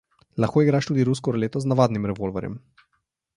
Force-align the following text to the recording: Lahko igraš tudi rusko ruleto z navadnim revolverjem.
Lahko 0.43 0.63
igraš 0.65 0.87
tudi 0.91 1.05
rusko 1.09 1.33
ruleto 1.35 1.61
z 1.65 1.69
navadnim 1.73 2.09
revolverjem. 2.13 2.57